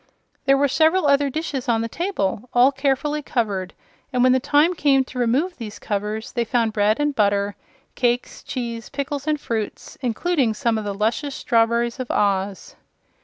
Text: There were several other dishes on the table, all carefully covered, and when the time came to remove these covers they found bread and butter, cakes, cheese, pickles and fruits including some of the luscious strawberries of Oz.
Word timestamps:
There 0.45 0.57
were 0.57 0.67
several 0.67 1.05
other 1.05 1.29
dishes 1.29 1.69
on 1.69 1.81
the 1.81 1.87
table, 1.87 2.49
all 2.55 2.71
carefully 2.71 3.21
covered, 3.21 3.75
and 4.11 4.23
when 4.23 4.31
the 4.31 4.39
time 4.39 4.73
came 4.73 5.03
to 5.03 5.19
remove 5.19 5.55
these 5.57 5.77
covers 5.77 6.31
they 6.31 6.43
found 6.43 6.73
bread 6.73 6.99
and 6.99 7.13
butter, 7.13 7.55
cakes, 7.93 8.41
cheese, 8.41 8.89
pickles 8.89 9.27
and 9.27 9.39
fruits 9.39 9.99
including 10.01 10.55
some 10.55 10.79
of 10.79 10.85
the 10.85 10.95
luscious 10.95 11.35
strawberries 11.35 11.99
of 11.99 12.09
Oz. 12.09 12.75